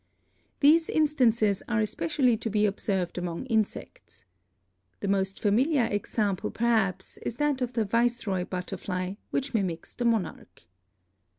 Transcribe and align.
These 0.61 0.89
instances 0.89 1.61
are 1.67 1.79
especially 1.79 2.35
to 2.35 2.49
be 2.49 2.65
observed 2.65 3.19
among 3.19 3.45
insects. 3.45 4.25
The 4.99 5.07
most 5.07 5.43
famil 5.43 5.67
iar 5.67 5.91
example 5.91 6.49
perhaps 6.49 7.19
is 7.19 7.37
that 7.37 7.61
of 7.61 7.73
the 7.73 7.85
Viceroy 7.85 8.45
butterfly, 8.45 9.13
which 9.29 9.53
mimics 9.53 9.93
the 9.93 10.05
Monarch. 10.05 10.63